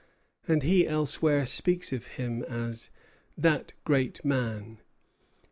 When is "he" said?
0.63-0.87